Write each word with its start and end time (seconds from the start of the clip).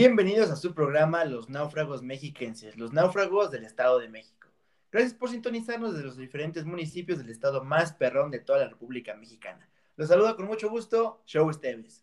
Bienvenidos 0.00 0.48
a 0.50 0.56
su 0.56 0.72
programa 0.72 1.26
Los 1.26 1.50
Náufragos 1.50 2.00
Mexiquenses, 2.02 2.78
los 2.78 2.94
náufragos 2.94 3.50
del 3.50 3.64
Estado 3.64 3.98
de 3.98 4.08
México. 4.08 4.48
Gracias 4.90 5.12
por 5.12 5.28
sintonizarnos 5.28 5.92
desde 5.92 6.06
los 6.06 6.16
diferentes 6.16 6.64
municipios 6.64 7.18
del 7.18 7.28
estado 7.28 7.64
más 7.64 7.92
perrón 7.92 8.30
de 8.30 8.38
toda 8.38 8.60
la 8.60 8.68
República 8.70 9.14
Mexicana. 9.14 9.68
Los 9.98 10.08
saluda 10.08 10.36
con 10.36 10.46
mucho 10.46 10.70
gusto, 10.70 11.20
Show 11.26 11.50
Esteves. 11.50 12.02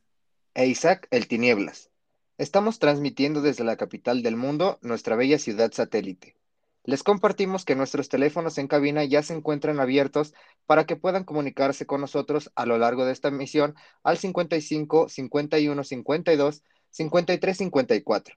E 0.53 0.67
Isaac 0.67 1.07
El 1.09 1.27
Tinieblas. 1.27 1.89
Estamos 2.37 2.77
transmitiendo 2.77 3.41
desde 3.41 3.63
la 3.63 3.77
capital 3.77 4.21
del 4.21 4.35
mundo, 4.35 4.77
nuestra 4.83 5.15
bella 5.15 5.39
ciudad 5.39 5.71
satélite. 5.71 6.35
Les 6.83 7.01
compartimos 7.01 7.65
que 7.65 7.75
nuestros 7.75 8.09
teléfonos 8.09 8.59
en 8.59 8.67
cabina 8.67 9.05
ya 9.05 9.23
se 9.23 9.33
encuentran 9.33 9.79
abiertos 9.79 10.35
para 10.67 10.85
que 10.85 10.97
puedan 10.97 11.23
comunicarse 11.23 11.87
con 11.87 12.01
nosotros 12.01 12.51
a 12.55 12.67
lo 12.67 12.77
largo 12.77 13.05
de 13.05 13.13
esta 13.13 13.29
emisión 13.29 13.73
al 14.03 14.19
55 14.19 15.09
51 15.09 15.83
52 15.83 16.63
5354. 16.97 18.35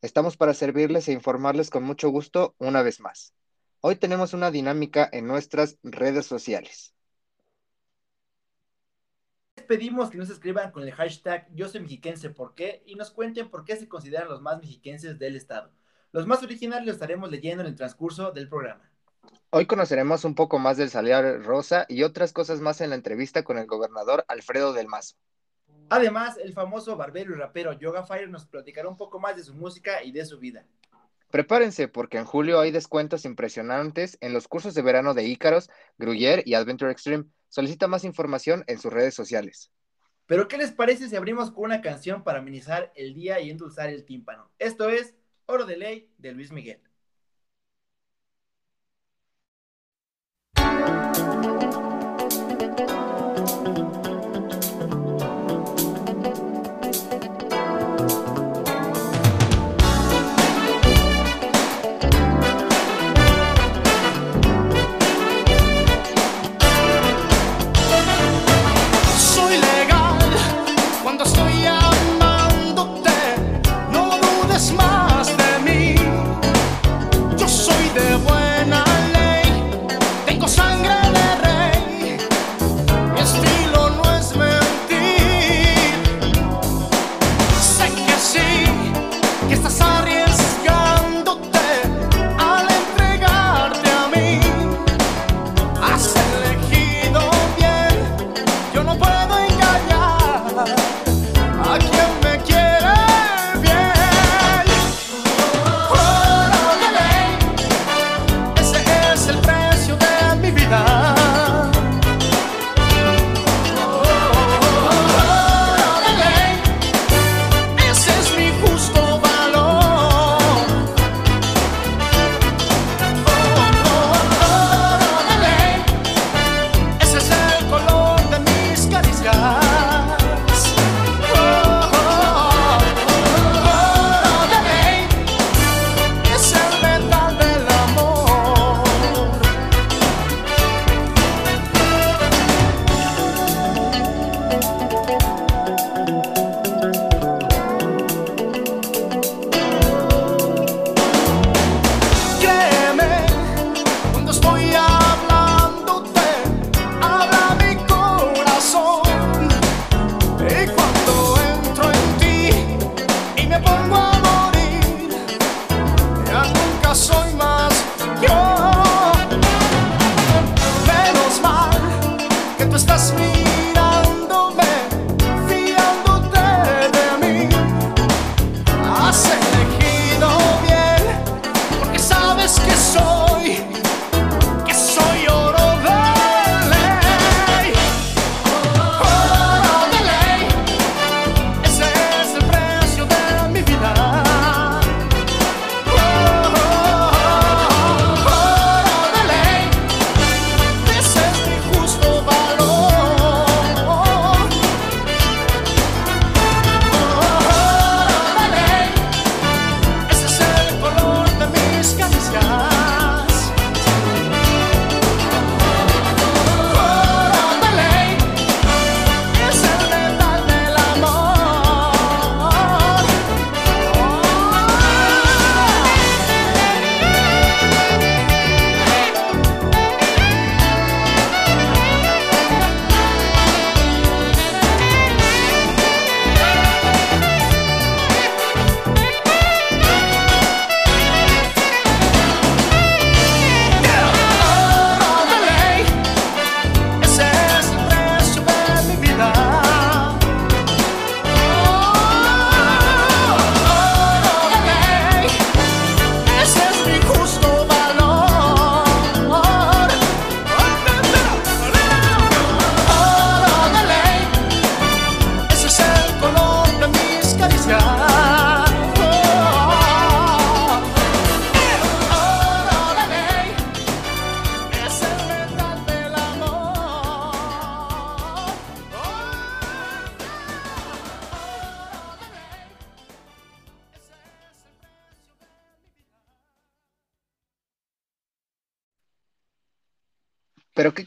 Estamos 0.00 0.36
para 0.36 0.54
servirles 0.54 1.08
e 1.08 1.12
informarles 1.12 1.70
con 1.70 1.82
mucho 1.82 2.08
gusto 2.10 2.54
una 2.58 2.82
vez 2.82 3.00
más. 3.00 3.34
Hoy 3.80 3.96
tenemos 3.96 4.32
una 4.32 4.52
dinámica 4.52 5.08
en 5.12 5.26
nuestras 5.26 5.78
redes 5.82 6.24
sociales. 6.24 6.94
Les 9.56 9.66
pedimos 9.66 10.10
que 10.10 10.18
nos 10.18 10.30
escriban 10.30 10.70
con 10.70 10.84
el 10.84 10.92
hashtag 10.92 11.48
Yo 11.52 11.68
soy 11.68 11.80
mexiquense 11.80 12.30
por 12.30 12.54
qué 12.54 12.84
y 12.86 12.94
nos 12.94 13.10
cuenten 13.10 13.50
por 13.50 13.64
qué 13.64 13.76
se 13.76 13.88
consideran 13.88 14.28
los 14.28 14.40
más 14.40 14.60
mexiquenses 14.60 15.18
del 15.18 15.34
estado. 15.34 15.72
Los 16.12 16.28
más 16.28 16.42
originales 16.44 16.86
los 16.86 16.94
estaremos 16.94 17.28
leyendo 17.30 17.64
en 17.64 17.70
el 17.70 17.74
transcurso 17.74 18.30
del 18.30 18.48
programa. 18.48 18.88
Hoy 19.50 19.66
conoceremos 19.66 20.24
un 20.24 20.36
poco 20.36 20.60
más 20.60 20.76
del 20.76 20.90
Salar 20.90 21.42
Rosa 21.42 21.86
y 21.88 22.04
otras 22.04 22.32
cosas 22.32 22.60
más 22.60 22.80
en 22.80 22.90
la 22.90 22.96
entrevista 22.96 23.42
con 23.42 23.58
el 23.58 23.66
gobernador 23.66 24.24
Alfredo 24.28 24.72
del 24.72 24.86
Mazo. 24.86 25.16
Además, 25.88 26.36
el 26.42 26.52
famoso 26.52 26.96
barbero 26.96 27.32
y 27.32 27.38
rapero 27.38 27.72
Yoga 27.72 28.04
Fire 28.04 28.28
nos 28.28 28.46
platicará 28.46 28.88
un 28.88 28.96
poco 28.96 29.20
más 29.20 29.36
de 29.36 29.44
su 29.44 29.54
música 29.54 30.02
y 30.02 30.12
de 30.12 30.24
su 30.24 30.38
vida. 30.38 30.64
Prepárense 31.30 31.88
porque 31.88 32.18
en 32.18 32.24
julio 32.24 32.60
hay 32.60 32.70
descuentos 32.70 33.24
impresionantes 33.24 34.16
en 34.20 34.32
los 34.32 34.48
cursos 34.48 34.74
de 34.74 34.82
verano 34.82 35.14
de 35.14 35.24
Ícaros, 35.24 35.70
Gruyère 35.98 36.42
y 36.44 36.54
Adventure 36.54 36.90
Extreme. 36.90 37.24
Solicita 37.48 37.86
más 37.86 38.04
información 38.04 38.64
en 38.66 38.78
sus 38.78 38.92
redes 38.92 39.14
sociales. 39.14 39.70
Pero 40.26 40.48
¿qué 40.48 40.58
les 40.58 40.72
parece 40.72 41.08
si 41.08 41.14
abrimos 41.14 41.52
con 41.52 41.64
una 41.64 41.80
canción 41.80 42.24
para 42.24 42.40
amenizar 42.40 42.92
el 42.96 43.14
día 43.14 43.40
y 43.40 43.50
endulzar 43.50 43.88
el 43.88 44.04
tímpano? 44.04 44.50
Esto 44.58 44.88
es 44.88 45.14
Oro 45.46 45.66
de 45.66 45.76
Ley 45.76 46.10
de 46.18 46.32
Luis 46.32 46.50
Miguel. 46.50 46.80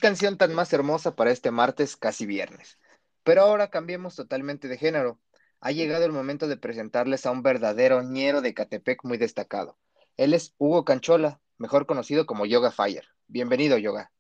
Canción 0.09 0.38
tan 0.38 0.56
más 0.56 0.73
hermosa 0.73 1.15
para 1.15 1.29
este 1.29 1.51
martes, 1.51 1.95
casi 1.95 2.25
viernes. 2.25 2.79
Pero 3.21 3.44
ahora 3.44 3.69
cambiemos 3.69 4.15
totalmente 4.15 4.67
de 4.67 4.75
género. 4.75 5.19
Ha 5.61 5.71
llegado 5.71 6.03
el 6.03 6.11
momento 6.11 6.47
de 6.47 6.57
presentarles 6.57 7.27
a 7.27 7.31
un 7.31 7.44
verdadero 7.44 8.01
ñero 8.01 8.41
de 8.41 8.56
Catepec 8.56 9.03
muy 9.03 9.19
destacado. 9.19 9.77
Él 10.17 10.33
es 10.33 10.56
Hugo 10.57 10.83
Canchola, 10.83 11.39
mejor 11.59 11.85
conocido 11.85 12.25
como 12.25 12.47
Yoga 12.47 12.71
Fire. 12.71 13.06
Bienvenido, 13.27 13.77
Yoga. 13.77 14.11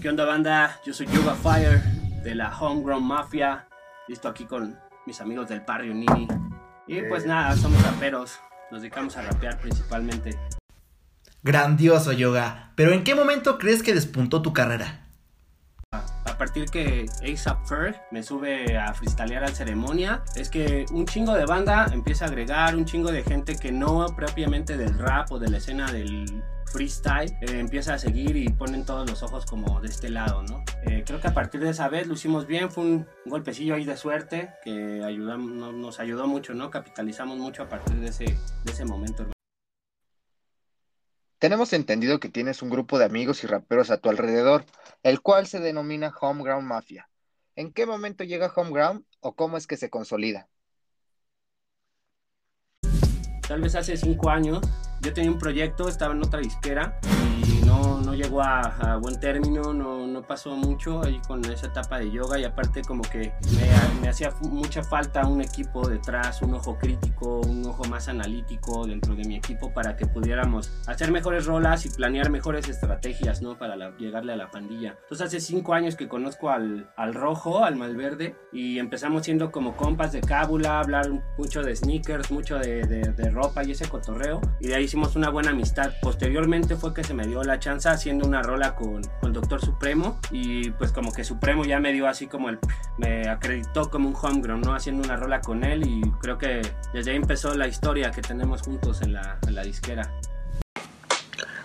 ¿Qué 0.00 0.08
onda, 0.08 0.24
banda? 0.24 0.80
Yo 0.86 0.94
soy 0.94 1.06
Yoga 1.06 1.34
Fire 1.34 1.82
de 2.22 2.36
la 2.36 2.56
Homegrown 2.56 3.02
Mafia. 3.02 3.66
Listo 4.06 4.28
aquí 4.28 4.44
con 4.44 4.78
mis 5.06 5.20
amigos 5.20 5.48
del 5.48 5.62
barrio 5.62 5.92
Nini. 5.92 6.28
Y 6.86 7.02
pues 7.02 7.26
nada, 7.26 7.56
somos 7.56 7.82
raperos. 7.82 8.38
Nos 8.70 8.80
dedicamos 8.80 9.16
a 9.16 9.22
rapear 9.22 9.60
principalmente. 9.60 10.38
Grandioso, 11.44 12.12
Yoga. 12.12 12.72
Pero 12.76 12.92
¿en 12.92 13.02
qué 13.02 13.16
momento 13.16 13.58
crees 13.58 13.82
que 13.82 13.94
despuntó 13.94 14.42
tu 14.42 14.52
carrera? 14.52 15.08
A 15.90 16.38
partir 16.38 16.66
que 16.66 17.06
ASAP 17.22 17.66
Ferg 17.66 18.00
me 18.12 18.22
sube 18.22 18.78
a 18.78 18.94
freestylear 18.94 19.42
al 19.42 19.54
ceremonia, 19.54 20.22
es 20.36 20.48
que 20.48 20.86
un 20.92 21.04
chingo 21.04 21.34
de 21.34 21.44
banda 21.44 21.86
empieza 21.92 22.26
a 22.26 22.28
agregar, 22.28 22.76
un 22.76 22.84
chingo 22.84 23.10
de 23.10 23.24
gente 23.24 23.56
que 23.56 23.72
no 23.72 24.06
propiamente 24.14 24.76
del 24.76 24.96
rap 24.98 25.32
o 25.32 25.40
de 25.40 25.50
la 25.50 25.58
escena 25.58 25.90
del 25.90 26.42
freestyle 26.66 27.32
eh, 27.40 27.58
empieza 27.58 27.94
a 27.94 27.98
seguir 27.98 28.36
y 28.36 28.48
ponen 28.48 28.86
todos 28.86 29.08
los 29.10 29.22
ojos 29.24 29.44
como 29.44 29.80
de 29.80 29.88
este 29.88 30.10
lado, 30.10 30.44
¿no? 30.44 30.64
Eh, 30.84 31.02
creo 31.04 31.20
que 31.20 31.28
a 31.28 31.34
partir 31.34 31.60
de 31.60 31.70
esa 31.70 31.88
vez 31.88 32.06
lo 32.06 32.14
hicimos 32.14 32.46
bien, 32.46 32.70
fue 32.70 32.84
un 32.84 33.06
golpecillo 33.26 33.74
ahí 33.74 33.84
de 33.84 33.96
suerte 33.96 34.50
que 34.64 34.70
nos 34.70 35.98
ayudó 35.98 36.28
mucho, 36.28 36.54
¿no? 36.54 36.70
Capitalizamos 36.70 37.36
mucho 37.36 37.64
a 37.64 37.68
partir 37.68 37.96
de 37.96 38.08
ese, 38.08 38.24
de 38.24 38.72
ese 38.72 38.84
momento. 38.84 39.26
Tenemos 41.42 41.72
entendido 41.72 42.20
que 42.20 42.28
tienes 42.28 42.62
un 42.62 42.70
grupo 42.70 43.00
de 43.00 43.04
amigos 43.04 43.42
y 43.42 43.48
raperos 43.48 43.90
a 43.90 43.96
tu 43.96 44.08
alrededor, 44.08 44.64
el 45.02 45.22
cual 45.22 45.48
se 45.48 45.58
denomina 45.58 46.14
Homeground 46.20 46.68
Mafia. 46.68 47.08
¿En 47.56 47.72
qué 47.72 47.84
momento 47.84 48.22
llega 48.22 48.52
Homeground 48.54 49.04
o 49.18 49.34
cómo 49.34 49.56
es 49.56 49.66
que 49.66 49.76
se 49.76 49.90
consolida? 49.90 50.46
Tal 53.48 53.60
vez 53.60 53.74
hace 53.74 53.96
cinco 53.96 54.30
años 54.30 54.60
yo 55.00 55.12
tenía 55.12 55.32
un 55.32 55.38
proyecto, 55.40 55.88
estaba 55.88 56.14
en 56.14 56.22
otra 56.22 56.38
disquera 56.38 57.00
no, 57.72 58.00
no 58.00 58.14
llegó 58.14 58.42
a, 58.42 58.98
buen 59.00 59.18
término, 59.18 59.72
no, 59.72 60.06
no, 60.06 60.22
pasó 60.22 60.56
mucho 60.56 61.02
ahí 61.02 61.20
con 61.26 61.44
esa 61.46 61.66
etapa 61.66 61.98
de 61.98 62.10
yoga 62.10 62.38
y 62.38 62.44
aparte 62.44 62.82
como 62.82 63.02
que 63.02 63.32
me, 63.54 64.00
me, 64.00 64.08
hacía 64.08 64.32
mucha 64.42 64.82
falta 64.82 65.26
un 65.26 65.40
equipo 65.40 65.88
detrás, 65.88 66.42
un 66.42 66.54
ojo 66.54 66.76
crítico, 66.78 67.40
un 67.40 67.64
ojo 67.66 67.84
más 67.84 68.08
analítico 68.08 68.86
dentro 68.86 69.14
de 69.14 69.24
mi 69.24 69.36
equipo 69.36 69.72
para 69.72 69.96
que 69.96 70.06
pudiéramos 70.06 70.70
hacer 70.86 71.10
mejores 71.10 71.46
rolas 71.46 71.86
y 71.86 71.90
planear 71.90 72.30
mejores 72.30 72.68
estrategias, 72.68 73.42
¿no? 73.42 73.58
Para 73.58 73.96
llegarle 73.96 74.32
a 74.32 74.36
la 74.36 74.50
pandilla. 74.50 74.96
Entonces 75.02 75.28
hace 75.28 75.40
cinco 75.40 75.74
años 75.74 75.96
que 75.96 76.08
conozco 76.08 76.50
al, 76.50 76.90
al 76.96 77.14
rojo, 77.14 77.64
al 77.64 77.76
malverde 77.76 78.36
y 78.52 78.78
empezamos 78.78 79.24
siendo 79.24 79.50
como 79.50 79.76
compas 79.76 80.12
de 80.12 80.20
cábula, 80.20 80.80
hablar 80.80 81.10
mucho 81.38 81.62
de 81.62 81.74
sneakers, 81.74 82.30
mucho 82.30 82.58
de, 82.58 82.82
de, 82.82 83.12
de 83.12 83.30
ropa 83.30 83.64
y 83.64 83.72
ese 83.72 83.88
cotorreo 83.88 84.40
y 84.60 84.68
de 84.68 84.74
ahí 84.74 84.84
hicimos 84.84 85.16
una 85.16 85.30
buena 85.30 85.50
amistad. 85.50 85.92
Posteriormente 86.02 86.76
fue 86.76 86.92
que 86.92 87.04
se 87.04 87.14
me 87.14 87.26
dio 87.26 87.42
la 87.42 87.58
haciendo 87.70 88.26
una 88.26 88.42
rola 88.42 88.74
con, 88.74 89.02
con 89.20 89.32
Doctor 89.32 89.60
Supremo 89.60 90.18
y 90.30 90.70
pues 90.70 90.92
como 90.92 91.12
que 91.12 91.24
Supremo 91.24 91.64
ya 91.64 91.80
me 91.80 91.92
dio 91.92 92.06
así 92.08 92.26
como 92.26 92.48
el... 92.48 92.58
me 92.98 93.28
acreditó 93.28 93.90
como 93.90 94.08
un 94.08 94.16
homegrown, 94.20 94.60
¿no? 94.60 94.74
Haciendo 94.74 95.02
una 95.02 95.16
rola 95.16 95.40
con 95.40 95.64
él 95.64 95.86
y 95.86 96.02
creo 96.20 96.38
que 96.38 96.62
desde 96.92 97.12
ahí 97.12 97.16
empezó 97.16 97.54
la 97.54 97.68
historia 97.68 98.10
que 98.10 98.22
tenemos 98.22 98.62
juntos 98.62 99.02
en 99.02 99.14
la, 99.14 99.38
en 99.46 99.54
la 99.54 99.62
disquera. 99.62 100.12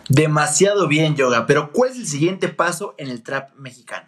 Demasiado 0.09 0.87
bien, 0.87 1.15
Yoga, 1.15 1.45
pero 1.45 1.71
¿cuál 1.71 1.91
es 1.91 1.97
el 1.97 2.07
siguiente 2.07 2.47
paso 2.47 2.95
en 2.97 3.09
el 3.09 3.23
trap 3.23 3.53
mexicano? 3.55 4.07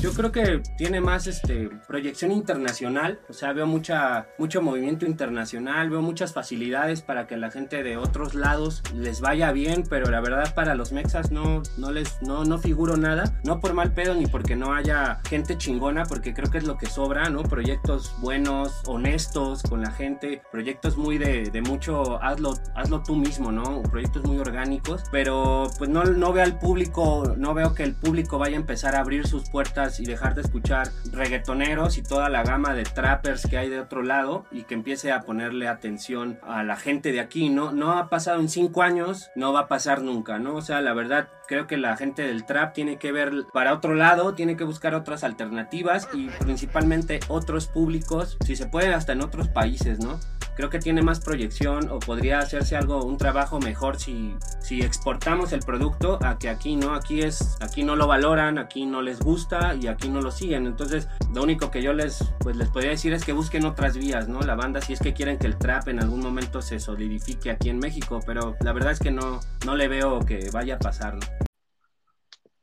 Yo 0.00 0.12
creo 0.12 0.30
que 0.30 0.62
tiene 0.76 1.00
más 1.00 1.26
este, 1.26 1.70
proyección 1.88 2.30
internacional, 2.30 3.18
o 3.28 3.32
sea, 3.32 3.52
veo 3.52 3.66
mucha, 3.66 4.28
mucho 4.38 4.62
movimiento 4.62 5.06
internacional, 5.06 5.90
veo 5.90 6.02
muchas 6.02 6.32
facilidades 6.32 7.02
para 7.02 7.26
que 7.26 7.36
la 7.36 7.50
gente 7.50 7.82
de 7.82 7.96
otros 7.96 8.36
lados 8.36 8.84
les 8.94 9.20
vaya 9.20 9.50
bien, 9.50 9.82
pero 9.90 10.08
la 10.08 10.20
verdad 10.20 10.54
para 10.54 10.76
los 10.76 10.92
mexas 10.92 11.32
no, 11.32 11.64
no 11.78 11.90
les 11.90 12.22
no, 12.22 12.44
no 12.44 12.58
figuro 12.58 12.96
nada, 12.96 13.40
no 13.42 13.58
por 13.58 13.74
mal 13.74 13.92
pedo 13.92 14.14
ni 14.14 14.28
porque 14.28 14.54
no 14.54 14.72
haya 14.72 15.18
gente 15.28 15.58
chingona, 15.58 16.04
porque 16.04 16.32
creo 16.32 16.48
que 16.48 16.58
es 16.58 16.64
lo 16.64 16.78
que 16.78 16.86
sobra, 16.86 17.28
¿no? 17.28 17.42
Proyectos 17.42 18.14
buenos, 18.20 18.82
honestos 18.86 19.64
con 19.64 19.82
la 19.82 19.90
gente, 19.90 20.42
proyectos 20.52 20.96
muy 20.96 21.18
de, 21.18 21.50
de 21.50 21.60
mucho 21.60 22.22
hazlo, 22.22 22.54
hazlo 22.76 23.02
tú 23.02 23.16
mismo, 23.16 23.50
¿no? 23.50 23.82
Proyectos 23.82 24.22
muy 24.22 24.38
orgánicos, 24.38 25.02
pero 25.10 25.68
pues 25.76 25.90
no, 25.90 26.04
no 26.04 26.32
veo 26.32 26.44
al 26.44 26.56
público, 26.60 27.34
no 27.36 27.52
veo 27.52 27.74
que 27.74 27.82
el 27.82 27.96
público 27.96 28.38
vaya 28.38 28.56
a 28.56 28.60
empezar 28.60 28.94
a 28.94 29.00
abrir 29.00 29.26
sus 29.26 29.50
puertas 29.50 29.57
y 29.98 30.04
dejar 30.04 30.36
de 30.36 30.42
escuchar 30.42 30.88
reggaetoneros 31.10 31.98
y 31.98 32.02
toda 32.02 32.28
la 32.28 32.44
gama 32.44 32.74
de 32.74 32.84
trappers 32.84 33.44
que 33.44 33.58
hay 33.58 33.68
de 33.68 33.80
otro 33.80 34.02
lado 34.02 34.46
y 34.52 34.62
que 34.62 34.74
empiece 34.74 35.10
a 35.10 35.22
ponerle 35.22 35.66
atención 35.66 36.38
a 36.46 36.62
la 36.62 36.76
gente 36.76 37.10
de 37.10 37.18
aquí, 37.18 37.48
¿no? 37.48 37.72
No 37.72 37.92
ha 37.92 38.08
pasado 38.08 38.38
en 38.40 38.48
cinco 38.48 38.82
años, 38.82 39.30
no 39.34 39.52
va 39.52 39.60
a 39.60 39.68
pasar 39.68 40.02
nunca, 40.02 40.38
¿no? 40.38 40.54
O 40.54 40.62
sea, 40.62 40.80
la 40.80 40.92
verdad, 40.94 41.28
creo 41.48 41.66
que 41.66 41.76
la 41.76 41.96
gente 41.96 42.22
del 42.22 42.46
trap 42.46 42.72
tiene 42.72 42.98
que 42.98 43.10
ver 43.10 43.32
para 43.52 43.74
otro 43.74 43.94
lado, 43.94 44.34
tiene 44.34 44.56
que 44.56 44.62
buscar 44.62 44.94
otras 44.94 45.24
alternativas 45.24 46.08
y 46.12 46.28
principalmente 46.28 47.18
otros 47.26 47.66
públicos, 47.66 48.36
si 48.46 48.54
se 48.54 48.66
puede 48.66 48.94
hasta 48.94 49.12
en 49.12 49.22
otros 49.22 49.48
países, 49.48 49.98
¿no? 49.98 50.20
Creo 50.58 50.70
que 50.70 50.80
tiene 50.80 51.02
más 51.02 51.20
proyección 51.20 51.88
o 51.88 52.00
podría 52.00 52.40
hacerse 52.40 52.76
algo, 52.76 53.04
un 53.04 53.16
trabajo 53.16 53.60
mejor 53.60 54.00
si, 54.00 54.34
si 54.60 54.80
exportamos 54.80 55.52
el 55.52 55.60
producto 55.60 56.18
a 56.20 56.36
que 56.36 56.48
aquí 56.48 56.74
no, 56.74 56.96
aquí 56.96 57.22
es, 57.22 57.56
aquí 57.60 57.84
no 57.84 57.94
lo 57.94 58.08
valoran, 58.08 58.58
aquí 58.58 58.84
no 58.84 59.00
les 59.00 59.20
gusta 59.20 59.76
y 59.76 59.86
aquí 59.86 60.08
no 60.08 60.20
lo 60.20 60.32
siguen. 60.32 60.66
Entonces, 60.66 61.06
lo 61.32 61.44
único 61.44 61.70
que 61.70 61.80
yo 61.80 61.92
les, 61.92 62.24
pues, 62.40 62.56
les 62.56 62.68
podría 62.70 62.90
decir 62.90 63.12
es 63.12 63.24
que 63.24 63.32
busquen 63.32 63.66
otras 63.66 63.96
vías, 63.96 64.26
¿no? 64.26 64.40
La 64.40 64.56
banda, 64.56 64.80
si 64.80 64.94
es 64.94 64.98
que 64.98 65.14
quieren 65.14 65.38
que 65.38 65.46
el 65.46 65.56
trap 65.56 65.86
en 65.86 66.00
algún 66.02 66.18
momento 66.18 66.60
se 66.60 66.80
solidifique 66.80 67.52
aquí 67.52 67.68
en 67.68 67.78
México, 67.78 68.18
pero 68.26 68.56
la 68.58 68.72
verdad 68.72 68.90
es 68.90 68.98
que 68.98 69.12
no, 69.12 69.38
no 69.64 69.76
le 69.76 69.86
veo 69.86 70.18
que 70.26 70.50
vaya 70.50 70.74
a 70.74 70.78
pasar. 70.80 71.20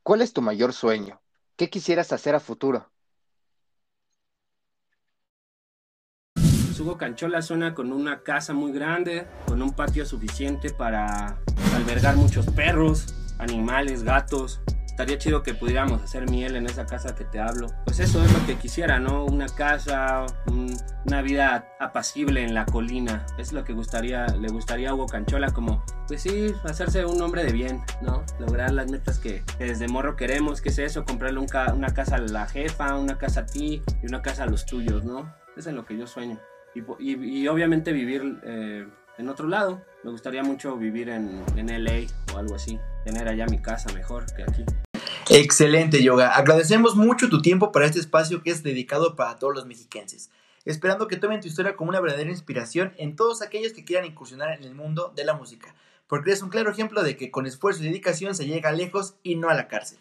¿Cuál 0.03 0.21
es 0.21 0.33
tu 0.33 0.41
mayor 0.41 0.73
sueño? 0.73 1.21
¿Qué 1.55 1.69
quisieras 1.69 2.11
hacer 2.11 2.35
a 2.35 2.41
futuro? 2.41 2.91
Hugo 6.79 6.97
Canchola 6.97 7.41
suena 7.41 7.73
con 7.73 7.91
una 7.91 8.21
casa 8.21 8.53
muy 8.53 8.71
grande, 8.71 9.27
con 9.47 9.61
un 9.61 9.73
patio 9.73 10.05
suficiente 10.05 10.69
para 10.69 11.37
albergar 11.75 12.15
muchos 12.15 12.47
perros, 12.47 13.13
animales, 13.39 14.03
gatos, 14.03 14.61
estaría 14.95 15.17
chido 15.17 15.43
que 15.43 15.53
pudiéramos 15.53 16.01
hacer 16.01 16.29
miel 16.29 16.55
en 16.55 16.67
esa 16.67 16.85
casa 16.85 17.13
que 17.15 17.25
te 17.25 17.37
hablo. 17.37 17.67
Pues 17.83 17.99
eso 17.99 18.23
es 18.23 18.31
lo 18.31 18.45
que 18.45 18.55
quisiera, 18.55 18.97
¿no? 18.97 19.25
Una 19.25 19.47
casa, 19.47 20.25
una 21.05 21.21
vida 21.21 21.67
apacible 21.81 22.43
en 22.43 22.53
la 22.53 22.65
colina. 22.65 23.25
Es 23.37 23.51
lo 23.51 23.65
que 23.65 23.73
gustaría, 23.73 24.25
le 24.27 24.47
gustaría 24.47 24.91
a 24.91 24.93
Hugo 24.93 25.07
Canchola, 25.07 25.51
como, 25.51 25.83
pues 26.07 26.21
sí, 26.21 26.53
hacerse 26.63 27.05
un 27.05 27.21
hombre 27.21 27.43
de 27.43 27.51
bien, 27.51 27.83
¿no? 28.01 28.23
Lograr 28.39 28.71
las 28.71 28.89
metas 28.89 29.19
que, 29.19 29.43
desde 29.59 29.89
morro 29.89 30.15
queremos, 30.15 30.61
que 30.61 30.69
es 30.69 30.79
eso, 30.79 31.03
comprarle 31.03 31.39
una 31.39 31.93
casa 31.93 32.15
a 32.15 32.19
la 32.19 32.47
jefa, 32.47 32.95
una 32.95 33.17
casa 33.17 33.41
a 33.41 33.45
ti 33.45 33.81
y 34.01 34.07
una 34.07 34.21
casa 34.21 34.43
a 34.43 34.45
los 34.45 34.65
tuyos, 34.65 35.03
¿no? 35.03 35.29
Eso 35.57 35.71
es 35.71 35.75
lo 35.75 35.85
que 35.85 35.97
yo 35.97 36.07
sueño. 36.07 36.39
Y, 36.75 37.47
obviamente 37.47 37.93
vivir 37.93 38.39
eh, 38.43 38.87
en 39.17 39.29
otro 39.29 39.47
lado. 39.47 39.81
Me 40.03 40.11
gustaría 40.11 40.43
mucho 40.43 40.77
vivir 40.77 41.09
en, 41.09 41.43
en 41.55 41.83
LA 41.83 42.07
o 42.33 42.37
algo 42.37 42.55
así. 42.55 42.79
Tener 43.03 43.27
allá 43.27 43.45
mi 43.47 43.59
casa 43.59 43.91
mejor 43.93 44.25
que 44.35 44.43
aquí. 44.43 44.65
Excelente, 45.29 46.03
Yoga. 46.03 46.35
Agradecemos 46.35 46.95
mucho 46.95 47.29
tu 47.29 47.41
tiempo 47.41 47.71
para 47.71 47.87
este 47.87 47.99
espacio 47.99 48.43
que 48.43 48.51
es 48.51 48.61
dedicado 48.61 49.15
para 49.15 49.37
todos 49.37 49.55
los 49.55 49.65
mexiquenses. 49.65 50.29
Esperando 50.65 51.07
que 51.07 51.17
tomen 51.17 51.41
tu 51.41 51.47
historia 51.47 51.75
como 51.75 51.89
una 51.89 51.99
verdadera 51.99 52.29
inspiración 52.29 52.93
en 52.97 53.15
todos 53.15 53.41
aquellos 53.41 53.73
que 53.73 53.85
quieran 53.85 54.05
incursionar 54.05 54.51
en 54.51 54.63
el 54.63 54.75
mundo 54.75 55.13
de 55.15 55.23
la 55.23 55.33
música, 55.33 55.75
porque 56.07 56.31
es 56.31 56.41
un 56.41 56.49
claro 56.49 56.71
ejemplo 56.71 57.03
de 57.03 57.17
que 57.17 57.31
con 57.31 57.45
esfuerzo 57.45 57.83
y 57.83 57.87
dedicación 57.87 58.35
se 58.35 58.45
llega 58.45 58.71
lejos 58.71 59.15
y 59.23 59.35
no 59.35 59.49
a 59.49 59.53
la 59.53 59.67
cárcel. 59.67 59.99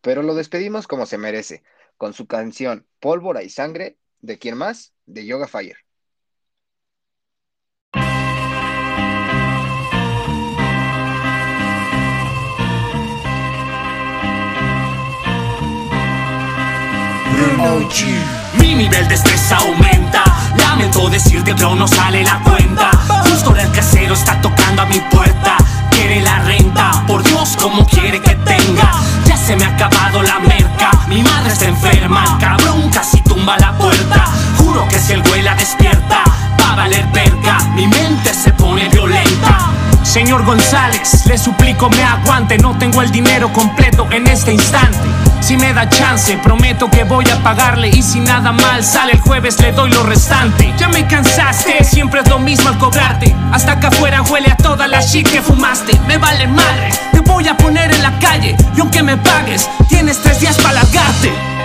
Pero 0.00 0.22
lo 0.22 0.34
despedimos 0.34 0.86
como 0.86 1.06
se 1.06 1.18
merece, 1.18 1.62
con 1.98 2.14
su 2.14 2.26
canción 2.26 2.86
Pólvora 3.00 3.42
y 3.42 3.50
Sangre, 3.50 3.98
¿de 4.20 4.38
quién 4.38 4.56
más? 4.56 4.94
De 5.04 5.26
Yoga 5.26 5.46
Fire. 5.46 5.76
Mi 18.60 18.74
nivel 18.74 19.08
de 19.08 19.14
estrés 19.14 19.52
aumenta 19.52 20.24
Lamento 20.56 21.08
decirte 21.08 21.54
pero 21.54 21.74
no 21.74 21.86
sale 21.88 22.22
la 22.22 22.40
cuenta 22.42 22.90
Justo 23.28 23.54
el 23.56 23.70
casero 23.72 24.14
está 24.14 24.40
tocando 24.40 24.82
a 24.82 24.86
mi 24.86 25.00
puerta 25.00 25.57
Quiere 25.98 26.20
la 26.20 26.38
renta. 26.44 27.04
Por 27.08 27.24
Dios 27.24 27.56
como 27.60 27.84
quiere 27.84 28.20
que 28.20 28.36
tenga 28.36 28.92
Ya 29.26 29.36
se 29.36 29.56
me 29.56 29.64
ha 29.64 29.70
acabado 29.70 30.22
la 30.22 30.38
merca. 30.38 30.92
Mi 31.08 31.20
madre 31.24 31.52
está 31.52 31.64
enferma. 31.64 32.38
Cabrón 32.38 32.88
casi 32.90 33.20
tumba 33.22 33.58
la 33.58 33.72
puerta. 33.72 34.26
Juro 34.58 34.86
que 34.86 34.96
si 35.00 35.14
el 35.14 35.22
güey 35.24 35.42
la 35.42 35.56
despierta 35.56 36.22
Va 36.62 36.72
a 36.72 36.76
valer 36.76 37.04
verga. 37.08 37.58
Mi 37.74 37.88
mente 37.88 38.32
se 38.32 38.52
pone 38.52 38.88
violenta. 38.90 39.58
Señor 40.04 40.44
González, 40.44 41.26
le 41.26 41.36
suplico 41.36 41.90
me 41.90 42.02
aguante, 42.04 42.56
no 42.58 42.78
tengo 42.78 43.02
el 43.02 43.10
dinero 43.10 43.52
completo 43.52 44.06
en 44.12 44.28
este 44.28 44.52
instante. 44.52 45.27
Si 45.48 45.56
me 45.56 45.72
da 45.72 45.88
chance, 45.88 46.36
prometo 46.42 46.90
que 46.90 47.04
voy 47.04 47.24
a 47.30 47.42
pagarle 47.42 47.88
y 47.88 48.02
si 48.02 48.20
nada 48.20 48.52
mal 48.52 48.84
sale 48.84 49.12
el 49.12 49.20
jueves 49.22 49.58
le 49.62 49.72
doy 49.72 49.90
lo 49.90 50.02
restante. 50.02 50.74
Ya 50.76 50.88
me 50.88 51.06
cansaste, 51.06 51.84
siempre 51.84 52.20
es 52.20 52.28
lo 52.28 52.38
mismo 52.38 52.68
al 52.68 52.76
cobrarte. 52.76 53.34
Hasta 53.50 53.72
acá 53.72 53.88
afuera 53.88 54.20
huele 54.20 54.50
a 54.50 54.58
toda 54.58 54.86
la 54.86 55.00
shit 55.00 55.26
que 55.26 55.40
fumaste. 55.40 55.98
Me 56.06 56.18
vale 56.18 56.46
madre, 56.48 56.90
te 57.12 57.20
voy 57.20 57.48
a 57.48 57.56
poner 57.56 57.90
en 57.90 58.02
la 58.02 58.18
calle 58.18 58.58
y 58.76 58.80
aunque 58.80 59.02
me 59.02 59.16
pagues, 59.16 59.70
tienes 59.88 60.20
tres 60.20 60.38
días 60.38 60.58
para 60.58 60.82
largarte. 60.82 61.57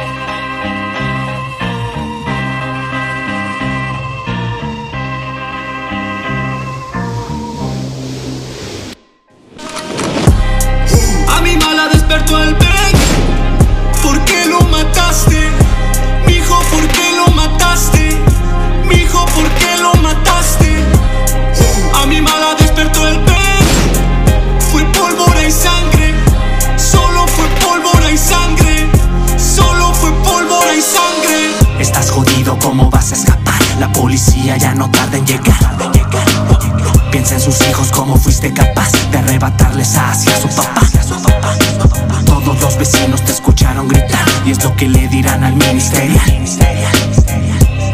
Lo 44.63 44.75
que 44.77 44.87
le 44.87 45.07
dirán 45.09 45.43
al 45.43 45.55
ministerial. 45.55 46.23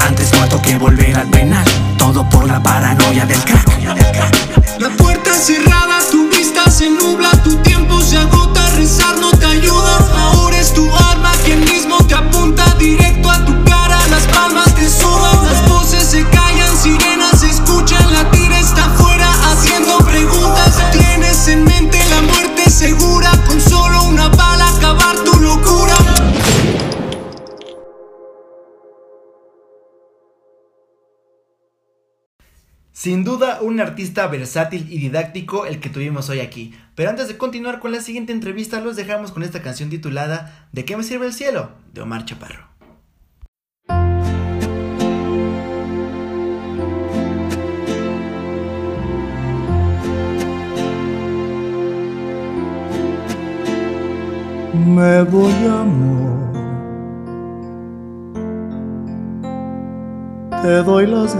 Antes 0.07 0.31
muerto 0.35 0.61
que 0.61 0.77
volver 0.77 1.17
al 1.17 1.27
penal, 1.29 1.65
todo 1.97 2.27
por 2.29 2.45
la 2.45 2.61
paranoia 2.61 3.25
del 3.25 3.39
crack. 3.39 3.67
La 4.79 4.89
puerta 4.89 5.33
cerrada, 5.33 5.78
duda, 33.39 33.59
un 33.61 33.79
artista 33.79 34.27
versátil 34.27 34.87
y 34.89 34.99
didáctico 34.99 35.65
el 35.65 35.79
que 35.79 35.89
tuvimos 35.89 36.29
hoy 36.29 36.41
aquí. 36.41 36.73
Pero 36.95 37.09
antes 37.09 37.27
de 37.27 37.37
continuar 37.37 37.79
con 37.79 37.91
la 37.91 38.01
siguiente 38.01 38.33
entrevista, 38.33 38.81
los 38.81 38.95
dejamos 38.95 39.31
con 39.31 39.43
esta 39.43 39.61
canción 39.61 39.89
titulada 39.89 40.67
¿De 40.71 40.83
qué 40.83 40.97
me 40.97 41.03
sirve 41.03 41.25
el 41.25 41.33
cielo? 41.33 41.71
de 41.93 42.01
Omar 42.01 42.25
Chaparro. 42.25 42.67
Me 54.73 55.23
voy 55.23 55.53
amor, 55.65 56.51
te 60.61 60.83
doy 60.83 61.05
las 61.07 61.37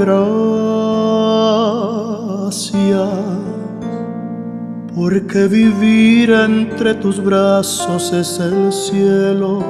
porque 4.96 5.48
vivir 5.48 6.32
entre 6.32 6.96
tus 6.96 7.24
brazos 7.24 8.12
es 8.12 8.40
el 8.40 8.74
cielo 8.74 9.64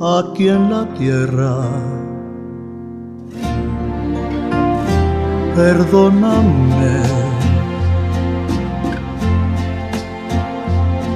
aquí 0.00 0.48
en 0.48 0.70
la 0.70 0.84
tierra. 0.94 1.68
Perdóname 5.54 7.02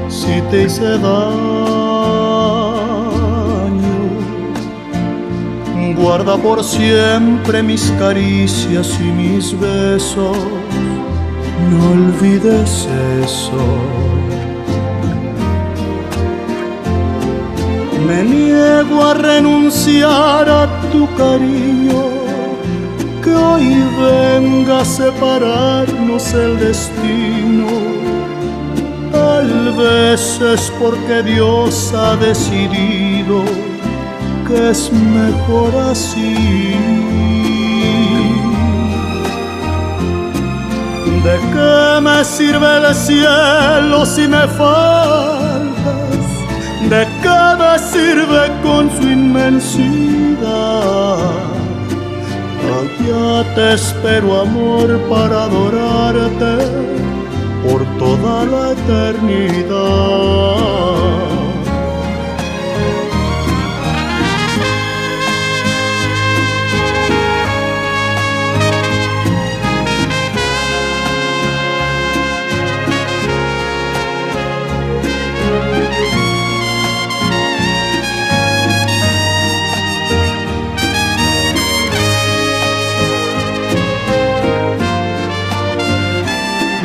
si 0.08 0.40
te 0.50 0.64
hice 0.64 0.98
daño. 0.98 1.85
Guarda 5.96 6.36
por 6.36 6.62
siempre 6.62 7.62
mis 7.62 7.90
caricias 7.98 8.98
y 9.00 9.04
mis 9.04 9.58
besos. 9.58 10.36
No 11.70 11.90
olvides 11.92 12.86
eso. 13.24 13.64
Me 18.06 18.22
niego 18.22 19.04
a 19.04 19.14
renunciar 19.14 20.48
a 20.48 20.68
tu 20.92 21.08
cariño, 21.16 22.04
que 23.24 23.34
hoy 23.34 23.82
venga 23.98 24.80
a 24.80 24.84
separarnos 24.84 26.34
el 26.34 26.58
destino. 26.60 27.66
Tal 29.10 29.72
vez 29.72 30.40
es 30.42 30.70
porque 30.78 31.22
Dios 31.22 31.92
ha 31.94 32.16
decidido 32.16 33.42
que 34.46 34.70
es 34.70 34.92
mejor 34.92 35.72
así. 35.90 36.34
¿De 41.24 41.36
qué 41.52 42.00
me 42.00 42.24
sirve 42.24 42.76
el 42.78 42.94
cielo 42.94 44.06
si 44.06 44.28
me 44.28 44.46
faltas? 44.48 45.66
¿De 46.88 47.06
qué 47.22 47.42
me 47.62 47.78
sirve 47.92 48.42
con 48.62 48.90
su 48.96 49.02
inmensidad? 49.08 50.36
Allá 52.78 53.54
te 53.54 53.74
espero 53.74 54.40
amor 54.42 54.88
para 55.08 55.44
adorarte 55.44 56.54
por 57.64 57.80
toda 57.98 58.44
la 58.44 58.72
eternidad. 58.72 60.46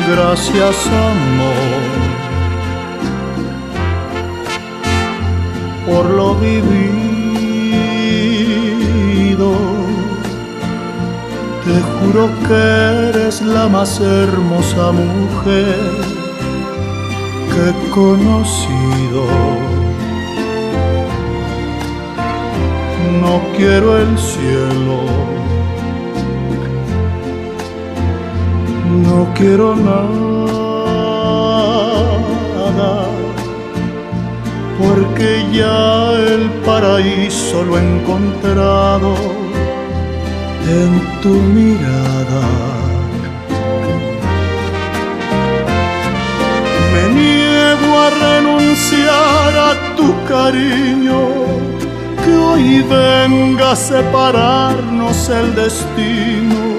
Gracias 0.08 0.86
amor 0.86 1.92
por 5.86 6.04
lo 6.10 6.34
vivido. 6.34 7.02
Te 11.64 11.80
juro 11.80 12.28
que 12.46 12.62
eres 13.10 13.42
la 13.42 13.68
más 13.68 14.00
hermosa 14.00 14.92
mujer 14.92 15.78
que 17.52 17.70
he 17.70 17.74
conocido. 17.90 19.24
No 23.20 23.40
quiero 23.56 23.98
el 23.98 24.18
cielo. 24.18 25.41
No 29.14 29.28
quiero 29.34 29.76
nada, 29.76 30.04
porque 34.80 35.44
ya 35.52 36.12
el 36.32 36.48
paraíso 36.64 37.62
lo 37.62 37.76
he 37.76 37.82
encontrado 37.82 39.14
en 40.78 40.90
tu 41.20 41.34
mirada. 41.58 42.44
Me 46.92 47.04
niego 47.20 47.90
a 48.06 48.08
renunciar 48.26 49.52
a 49.68 49.72
tu 49.94 50.08
cariño, 50.26 51.20
que 52.24 52.32
hoy 52.34 52.80
venga 52.80 53.72
a 53.72 53.76
separarnos 53.76 55.28
el 55.28 55.54
destino 55.54 56.71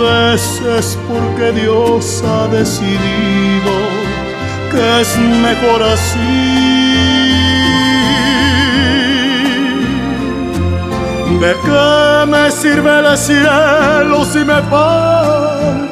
Tal 0.00 0.32
vez 0.32 0.62
es 0.78 0.98
porque 1.08 1.52
Dios 1.60 2.22
ha 2.26 2.46
decidido 2.48 3.74
que 4.70 5.00
es 5.00 5.18
mejor 5.18 5.82
así. 5.82 6.18
¿De 11.38 11.54
qué 11.64 12.26
me 12.30 12.50
sirve 12.50 12.98
el 13.00 13.18
cielo 13.18 14.24
si 14.24 14.38
me 14.38 14.62
faltas? 14.70 15.90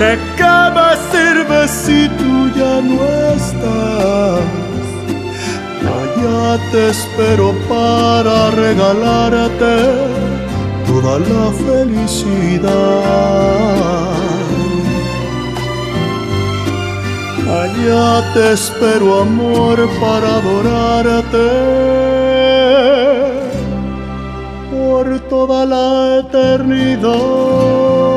¿De 0.00 0.18
qué 0.36 0.58
me 0.76 0.90
sirve 1.12 1.68
si 1.68 2.08
tú 2.18 2.50
ya 2.56 2.80
no 2.80 3.00
estás? 3.36 4.40
Allá 5.98 6.58
te 6.72 6.88
espero 6.90 7.54
para 7.68 8.50
regalarte 8.50 10.17
toda 11.00 11.18
la 11.20 11.52
felicidad. 11.52 12.70
Allá 17.62 18.32
te 18.34 18.52
espero 18.52 19.20
amor 19.20 19.88
para 20.00 20.36
adorarte 20.36 21.48
por 24.70 25.20
toda 25.28 25.64
la 25.66 26.18
eternidad. 26.20 28.07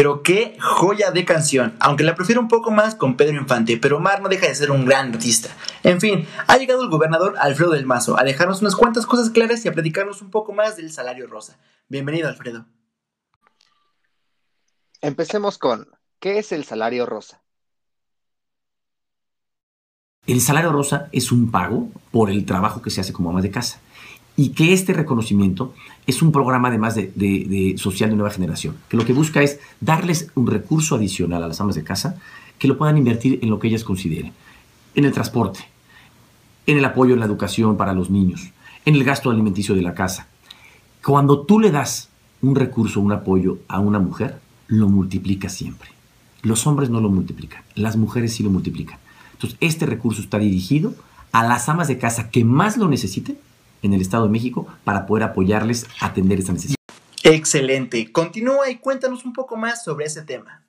Pero 0.00 0.22
qué 0.22 0.56
joya 0.58 1.10
de 1.10 1.26
canción, 1.26 1.76
aunque 1.78 2.04
la 2.04 2.14
prefiero 2.14 2.40
un 2.40 2.48
poco 2.48 2.70
más 2.70 2.94
con 2.94 3.18
Pedro 3.18 3.36
Infante, 3.36 3.76
pero 3.76 3.98
Omar 3.98 4.22
no 4.22 4.30
deja 4.30 4.46
de 4.46 4.54
ser 4.54 4.70
un 4.70 4.86
gran 4.86 5.12
artista. 5.12 5.50
En 5.82 6.00
fin, 6.00 6.26
ha 6.46 6.56
llegado 6.56 6.82
el 6.82 6.88
gobernador 6.88 7.34
Alfredo 7.38 7.72
del 7.72 7.84
Mazo 7.84 8.18
a 8.18 8.24
dejarnos 8.24 8.62
unas 8.62 8.76
cuantas 8.76 9.04
cosas 9.04 9.28
claras 9.28 9.62
y 9.62 9.68
a 9.68 9.74
platicarnos 9.74 10.22
un 10.22 10.30
poco 10.30 10.54
más 10.54 10.78
del 10.78 10.90
salario 10.90 11.26
rosa. 11.26 11.58
Bienvenido, 11.90 12.28
Alfredo. 12.28 12.64
Empecemos 15.02 15.58
con, 15.58 15.86
¿qué 16.18 16.38
es 16.38 16.50
el 16.52 16.64
salario 16.64 17.04
rosa? 17.04 17.42
El 20.26 20.40
salario 20.40 20.72
rosa 20.72 21.10
es 21.12 21.30
un 21.30 21.50
pago 21.50 21.90
por 22.10 22.30
el 22.30 22.46
trabajo 22.46 22.80
que 22.80 22.88
se 22.88 23.02
hace 23.02 23.12
como 23.12 23.28
ama 23.28 23.42
de 23.42 23.50
casa 23.50 23.82
y 24.40 24.52
que 24.52 24.72
este 24.72 24.94
reconocimiento 24.94 25.74
es 26.06 26.22
un 26.22 26.32
programa 26.32 26.68
además 26.68 26.94
de, 26.94 27.12
de, 27.14 27.44
de, 27.46 27.74
social 27.76 28.08
de 28.08 28.16
nueva 28.16 28.30
generación, 28.30 28.74
que 28.88 28.96
lo 28.96 29.04
que 29.04 29.12
busca 29.12 29.42
es 29.42 29.60
darles 29.82 30.30
un 30.34 30.46
recurso 30.46 30.94
adicional 30.94 31.44
a 31.44 31.48
las 31.48 31.60
amas 31.60 31.74
de 31.74 31.84
casa 31.84 32.16
que 32.58 32.66
lo 32.66 32.78
puedan 32.78 32.96
invertir 32.96 33.38
en 33.42 33.50
lo 33.50 33.58
que 33.58 33.68
ellas 33.68 33.84
consideren, 33.84 34.32
en 34.94 35.04
el 35.04 35.12
transporte, 35.12 35.60
en 36.66 36.78
el 36.78 36.84
apoyo 36.86 37.12
en 37.12 37.20
la 37.20 37.26
educación 37.26 37.76
para 37.76 37.92
los 37.92 38.08
niños, 38.08 38.48
en 38.86 38.94
el 38.94 39.04
gasto 39.04 39.28
alimenticio 39.30 39.74
de 39.74 39.82
la 39.82 39.92
casa. 39.92 40.26
Cuando 41.04 41.42
tú 41.42 41.60
le 41.60 41.70
das 41.70 42.08
un 42.40 42.54
recurso, 42.54 42.98
un 43.02 43.12
apoyo 43.12 43.58
a 43.68 43.78
una 43.78 43.98
mujer, 43.98 44.40
lo 44.68 44.88
multiplica 44.88 45.50
siempre. 45.50 45.90
Los 46.40 46.66
hombres 46.66 46.88
no 46.88 47.02
lo 47.02 47.10
multiplican, 47.10 47.62
las 47.74 47.98
mujeres 47.98 48.32
sí 48.32 48.42
lo 48.42 48.48
multiplican. 48.48 48.98
Entonces, 49.34 49.58
este 49.60 49.84
recurso 49.84 50.22
está 50.22 50.38
dirigido 50.38 50.94
a 51.30 51.46
las 51.46 51.68
amas 51.68 51.88
de 51.88 51.98
casa 51.98 52.30
que 52.30 52.42
más 52.42 52.78
lo 52.78 52.88
necesiten 52.88 53.36
en 53.82 53.94
el 53.94 54.00
Estado 54.00 54.24
de 54.24 54.30
México 54.30 54.66
para 54.84 55.06
poder 55.06 55.24
apoyarles 55.24 55.86
a 56.00 56.06
atender 56.06 56.38
esa 56.38 56.52
necesidad. 56.52 56.76
Excelente. 57.22 58.10
Continúa 58.12 58.70
y 58.70 58.76
cuéntanos 58.76 59.24
un 59.24 59.32
poco 59.32 59.56
más 59.56 59.84
sobre 59.84 60.06
ese 60.06 60.22
tema. 60.22 60.62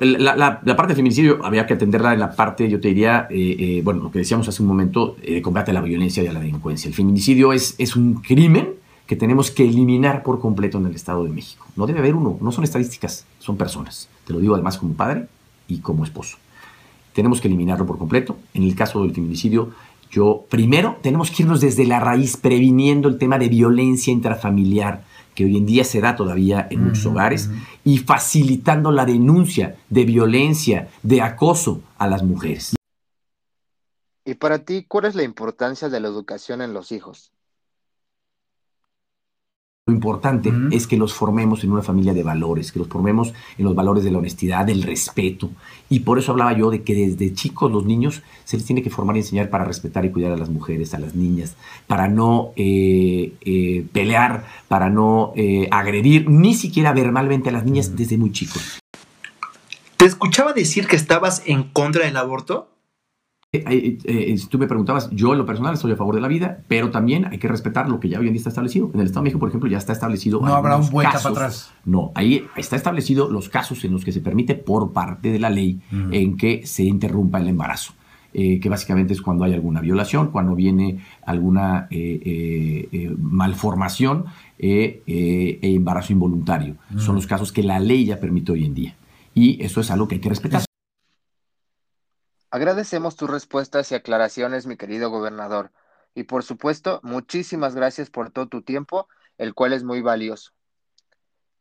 La, 0.00 0.34
la, 0.36 0.60
la, 0.64 0.76
parte 0.76 0.88
del 0.88 0.96
feminicidio 0.96 1.44
había 1.44 1.66
que 1.66 1.74
atenderla 1.74 2.14
en 2.14 2.20
la 2.20 2.34
parte, 2.34 2.68
yo 2.68 2.80
te 2.80 2.88
diría, 2.88 3.26
eh, 3.30 3.56
eh, 3.58 3.80
bueno, 3.84 4.02
lo 4.02 4.10
que 4.10 4.20
decíamos 4.20 4.48
hace 4.48 4.62
un 4.62 4.68
momento, 4.68 5.16
eh, 5.22 5.34
de 5.34 5.42
combate 5.42 5.70
a 5.70 5.74
la 5.74 5.82
violencia 5.82 6.22
y 6.22 6.26
a 6.26 6.32
la 6.32 6.40
delincuencia. 6.40 6.88
El 6.88 6.94
feminicidio 6.94 7.52
es, 7.52 7.74
es 7.78 7.94
un 7.94 8.14
crimen 8.14 8.74
que 9.06 9.16
tenemos 9.16 9.50
que 9.50 9.64
eliminar 9.64 10.22
por 10.22 10.40
completo 10.40 10.78
en 10.78 10.86
el 10.86 10.94
Estado 10.94 11.24
de 11.24 11.30
México. 11.30 11.66
No 11.76 11.86
debe 11.86 11.98
haber 11.98 12.14
uno, 12.14 12.38
no 12.40 12.52
son 12.52 12.64
estadísticas, 12.64 13.26
son 13.38 13.56
personas. 13.56 14.08
Te 14.26 14.32
lo 14.32 14.38
digo 14.38 14.54
además 14.54 14.78
como 14.78 14.94
padre 14.94 15.26
y 15.68 15.78
como 15.78 16.04
esposo. 16.04 16.38
Tenemos 17.12 17.40
que 17.40 17.48
eliminarlo 17.48 17.84
por 17.84 17.98
completo. 17.98 18.38
En 18.54 18.62
el 18.62 18.74
caso 18.74 19.02
del 19.02 19.12
feminicidio, 19.12 19.70
yo, 20.12 20.44
primero, 20.50 20.98
tenemos 21.02 21.30
que 21.30 21.42
irnos 21.42 21.62
desde 21.62 21.86
la 21.86 21.98
raíz 21.98 22.36
previniendo 22.36 23.08
el 23.08 23.16
tema 23.16 23.38
de 23.38 23.48
violencia 23.48 24.12
intrafamiliar, 24.12 25.04
que 25.34 25.46
hoy 25.46 25.56
en 25.56 25.64
día 25.64 25.84
se 25.84 26.02
da 26.02 26.16
todavía 26.16 26.68
en 26.70 26.84
muchos 26.84 27.06
hogares, 27.06 27.48
y 27.82 27.96
facilitando 27.96 28.92
la 28.92 29.06
denuncia 29.06 29.78
de 29.88 30.04
violencia, 30.04 30.90
de 31.02 31.22
acoso 31.22 31.80
a 31.96 32.06
las 32.06 32.22
mujeres. 32.22 32.76
¿Y 34.26 34.34
para 34.34 34.58
ti 34.58 34.84
cuál 34.86 35.06
es 35.06 35.14
la 35.14 35.22
importancia 35.22 35.88
de 35.88 35.98
la 35.98 36.08
educación 36.08 36.60
en 36.60 36.74
los 36.74 36.92
hijos? 36.92 37.32
Lo 39.84 39.94
importante 39.94 40.48
uh 40.48 40.52
-huh. 40.52 40.76
es 40.76 40.86
que 40.86 40.96
los 40.96 41.12
formemos 41.12 41.64
en 41.64 41.72
una 41.72 41.82
familia 41.82 42.14
de 42.14 42.22
valores, 42.22 42.70
que 42.70 42.78
los 42.78 42.86
formemos 42.86 43.34
en 43.58 43.64
los 43.64 43.74
valores 43.74 44.04
de 44.04 44.12
la 44.12 44.18
honestidad, 44.18 44.64
del 44.64 44.84
respeto. 44.84 45.50
Y 45.90 46.00
por 46.00 46.20
eso 46.20 46.30
hablaba 46.30 46.56
yo 46.56 46.70
de 46.70 46.84
que 46.84 46.94
desde 46.94 47.34
chicos 47.34 47.72
los 47.72 47.84
niños 47.84 48.22
se 48.44 48.56
les 48.56 48.64
tiene 48.64 48.84
que 48.84 48.90
formar 48.90 49.16
y 49.16 49.20
enseñar 49.20 49.50
para 49.50 49.64
respetar 49.64 50.04
y 50.04 50.12
cuidar 50.12 50.30
a 50.30 50.36
las 50.36 50.50
mujeres, 50.50 50.94
a 50.94 51.00
las 51.00 51.16
niñas, 51.16 51.56
para 51.88 52.06
no 52.06 52.52
eh, 52.54 53.32
eh, 53.40 53.84
pelear, 53.92 54.46
para 54.68 54.88
no 54.88 55.32
eh, 55.34 55.66
agredir, 55.72 56.30
ni 56.30 56.54
siquiera 56.54 56.92
verbalmente 56.92 57.48
a 57.48 57.52
las 57.52 57.64
niñas 57.64 57.88
uh 57.88 57.90
-huh. 57.90 57.96
desde 57.96 58.18
muy 58.18 58.30
chicos. 58.30 58.78
¿Te 59.96 60.04
escuchaba 60.04 60.52
decir 60.52 60.86
que 60.86 60.94
estabas 60.94 61.42
en 61.44 61.64
contra 61.64 62.04
del 62.04 62.16
aborto? 62.18 62.68
Eh, 63.54 63.98
eh, 64.04 64.38
si 64.38 64.46
tú 64.46 64.58
me 64.58 64.66
preguntabas, 64.66 65.10
yo 65.10 65.32
en 65.32 65.38
lo 65.38 65.44
personal 65.44 65.74
estoy 65.74 65.92
a 65.92 65.96
favor 65.96 66.14
de 66.14 66.22
la 66.22 66.28
vida, 66.28 66.62
pero 66.68 66.90
también 66.90 67.26
hay 67.26 67.36
que 67.36 67.48
respetar 67.48 67.86
lo 67.86 68.00
que 68.00 68.08
ya 68.08 68.18
hoy 68.18 68.26
en 68.26 68.32
día 68.32 68.38
está 68.38 68.48
establecido. 68.48 68.90
En 68.94 69.00
el 69.00 69.04
Estado 69.04 69.20
de 69.20 69.24
México, 69.24 69.40
por 69.40 69.50
ejemplo, 69.50 69.68
ya 69.68 69.76
está 69.76 69.92
establecido. 69.92 70.40
No 70.40 70.54
habrá 70.54 70.78
un 70.78 70.88
vuelta 70.88 71.12
casos, 71.12 71.32
para 71.32 71.46
atrás. 71.48 71.70
No, 71.84 72.12
ahí 72.14 72.46
está 72.56 72.76
establecido 72.76 73.30
los 73.30 73.50
casos 73.50 73.84
en 73.84 73.92
los 73.92 74.06
que 74.06 74.12
se 74.12 74.22
permite 74.22 74.54
por 74.54 74.94
parte 74.94 75.30
de 75.30 75.38
la 75.38 75.50
ley 75.50 75.82
uh 75.92 75.94
-huh. 75.94 76.16
en 76.16 76.38
que 76.38 76.66
se 76.66 76.84
interrumpa 76.84 77.40
el 77.40 77.48
embarazo. 77.48 77.92
Eh, 78.32 78.58
que 78.58 78.70
básicamente 78.70 79.12
es 79.12 79.20
cuando 79.20 79.44
hay 79.44 79.52
alguna 79.52 79.82
violación, 79.82 80.28
cuando 80.28 80.54
viene 80.54 81.00
alguna 81.26 81.88
eh, 81.90 83.14
malformación 83.18 84.24
e 84.58 85.58
embarazo 85.60 86.14
involuntario. 86.14 86.76
Uh 86.90 86.94
-huh. 86.94 87.00
Son 87.00 87.14
los 87.16 87.26
casos 87.26 87.52
que 87.52 87.62
la 87.62 87.78
ley 87.80 88.06
ya 88.06 88.18
permite 88.18 88.52
hoy 88.52 88.64
en 88.64 88.72
día. 88.72 88.94
Y 89.34 89.62
eso 89.62 89.82
es 89.82 89.90
algo 89.90 90.08
que 90.08 90.14
hay 90.14 90.20
que 90.22 90.30
respetar. 90.30 90.62
Agradecemos 92.52 93.16
tus 93.16 93.30
respuestas 93.30 93.90
y 93.90 93.94
aclaraciones, 93.94 94.66
mi 94.66 94.76
querido 94.76 95.08
gobernador. 95.08 95.72
Y 96.14 96.24
por 96.24 96.42
supuesto, 96.44 97.00
muchísimas 97.02 97.74
gracias 97.74 98.10
por 98.10 98.30
todo 98.30 98.46
tu 98.46 98.60
tiempo, 98.60 99.08
el 99.38 99.54
cual 99.54 99.72
es 99.72 99.84
muy 99.84 100.02
valioso. 100.02 100.52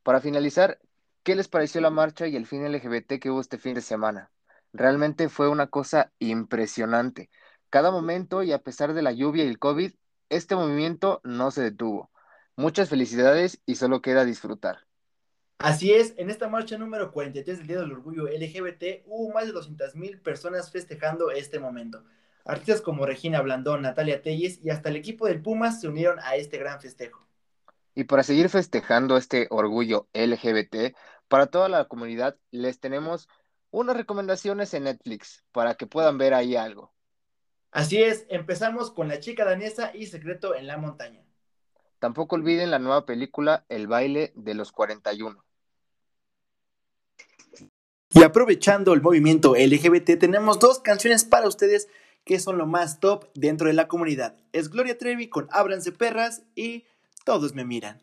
Para 0.04 0.20
finalizar, 0.20 0.80
¿qué 1.24 1.36
les 1.36 1.48
pareció 1.48 1.80
la 1.80 1.92
marcha 1.92 2.28
y 2.28 2.36
el 2.36 2.46
fin 2.46 2.66
LGBT 2.66 3.22
que 3.22 3.32
hubo 3.32 3.40
este 3.40 3.58
fin 3.58 3.74
de 3.74 3.82
semana? 3.82 4.32
Realmente 4.74 5.30
fue 5.30 5.48
una 5.48 5.68
cosa 5.68 6.12
impresionante. 6.20 7.30
Cada 7.70 7.90
momento 7.90 8.44
y 8.44 8.52
a 8.52 8.62
pesar 8.62 8.94
de 8.94 9.02
la 9.02 9.14
lluvia 9.14 9.46
y 9.46 9.48
el 9.48 9.60
COVID, 9.60 9.94
este 10.28 10.56
movimiento 10.58 11.22
no 11.24 11.52
se 11.52 11.62
detuvo. 11.62 12.12
Muchas 12.58 12.90
felicidades 12.90 13.62
y 13.66 13.76
solo 13.76 14.02
queda 14.02 14.26
disfrutar. 14.26 14.80
Así 15.64 15.94
es, 15.94 16.16
en 16.18 16.32
esta 16.32 16.50
marcha 16.50 16.76
número 16.76 17.12
43 17.12 17.60
del 17.60 17.68
Día 17.68 17.80
del 17.80 17.92
Orgullo 17.92 18.26
LGBT 18.26 19.04
hubo 19.06 19.32
más 19.32 19.46
de 19.46 19.54
200.000 19.54 20.20
personas 20.22 20.72
festejando 20.72 21.30
este 21.30 21.60
momento. 21.60 22.04
Artistas 22.46 22.82
como 22.82 23.06
Regina 23.06 23.42
Blandón, 23.42 23.84
Natalia 23.84 24.24
Telles 24.24 24.60
y 24.64 24.72
hasta 24.72 24.90
el 24.90 24.96
equipo 24.96 25.28
del 25.28 25.40
Pumas 25.40 25.80
se 25.80 25.88
unieron 25.88 26.20
a 26.22 26.36
este 26.36 26.58
gran 26.58 26.82
festejo. 26.82 27.28
Y 27.94 28.06
para 28.06 28.24
seguir 28.24 28.50
festejando 28.50 29.18
este 29.18 29.46
orgullo 29.52 30.08
LGBT, 30.14 30.96
para 31.28 31.46
toda 31.46 31.70
la 31.70 31.86
comunidad 31.86 32.38
les 32.50 32.80
tenemos 32.80 33.30
unas 33.70 33.96
recomendaciones 33.96 34.74
en 34.74 34.86
Netflix 34.86 35.44
para 35.52 35.76
que 35.76 35.86
puedan 35.86 36.18
ver 36.18 36.34
ahí 36.34 36.56
algo. 36.56 36.92
Así 37.70 38.02
es, 38.02 38.26
empezamos 38.30 38.90
con 38.90 39.08
La 39.08 39.20
chica 39.20 39.46
danesa 39.46 39.92
y 39.94 40.08
Secreto 40.08 40.56
en 40.56 40.66
la 40.66 40.78
montaña. 40.78 41.24
Tampoco 42.00 42.36
olviden 42.36 42.72
la 42.72 42.80
nueva 42.80 43.06
película 43.06 43.64
El 43.70 43.86
baile 43.86 44.34
de 44.36 44.56
los 44.56 44.72
41. 44.72 45.46
Y 48.14 48.24
aprovechando 48.24 48.94
el 48.94 49.02
movimiento 49.02 49.56
LGBT, 49.56 50.20
tenemos 50.20 50.60
dos 50.60 50.80
canciones 50.80 51.24
para 51.24 51.48
ustedes 51.48 51.88
que 52.26 52.40
son 52.40 52.58
lo 52.58 52.68
más 52.68 53.00
top 53.00 53.30
dentro 53.36 53.68
de 53.68 53.74
la 53.74 53.88
comunidad. 53.88 54.36
Es 54.52 54.70
Gloria 54.70 54.98
Trevi 54.98 55.30
con 55.30 55.48
Ábranse 55.52 55.92
Perras 55.92 56.44
y 56.56 56.86
Todos 57.24 57.54
me 57.54 57.64
miran. 57.64 58.02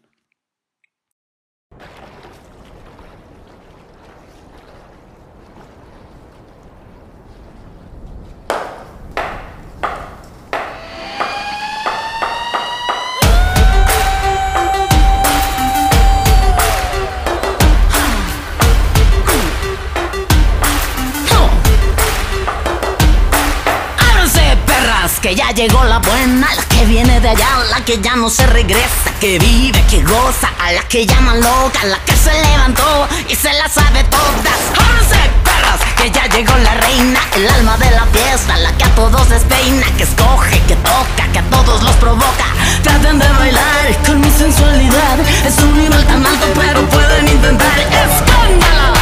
Llegó 25.59 25.83
la 25.83 25.99
buena, 25.99 26.47
la 26.55 26.63
que 26.67 26.85
viene 26.85 27.19
de 27.19 27.31
allá, 27.31 27.49
la 27.71 27.85
que 27.85 28.01
ya 28.01 28.15
no 28.15 28.31
se 28.31 28.47
regresa, 28.47 29.11
que 29.19 29.41
vive, 29.41 29.83
que 29.91 30.05
goza, 30.05 30.49
a 30.57 30.71
la 30.71 30.83
que 30.83 31.05
llaman 31.05 31.41
loca, 31.41 31.85
la 31.85 31.99
que 32.05 32.15
se 32.15 32.33
levantó 32.33 33.09
y 33.29 33.35
se 33.35 33.53
la 33.55 33.69
sabe 33.69 34.05
todas. 34.05 34.61
¡Jódense, 34.77 35.19
perras! 35.43 35.81
Que 35.97 36.13
ya 36.13 36.29
llegó 36.29 36.57
la 36.59 36.75
reina, 36.75 37.19
el 37.35 37.49
alma 37.49 37.77
de 37.77 37.91
la 37.91 38.07
fiesta, 38.07 38.57
la 38.59 38.71
que 38.77 38.85
a 38.85 38.95
todos 38.95 39.29
despeina, 39.31 39.85
que 39.97 40.05
escoge, 40.05 40.61
que 40.69 40.77
toca, 40.77 41.27
que 41.33 41.41
a 41.41 41.51
todos 41.51 41.83
los 41.83 41.97
provoca. 41.97 42.47
Traten 42.85 43.19
de 43.19 43.29
bailar 43.29 43.99
con 44.07 44.21
mi 44.21 44.31
sensualidad, 44.31 45.19
es 45.45 45.59
un 45.59 45.77
nivel 45.77 46.07
tan 46.07 46.25
alto, 46.25 46.47
pero 46.55 46.83
pueden 46.89 47.27
intentar. 47.27 47.81
¡Escándalo! 47.81 48.95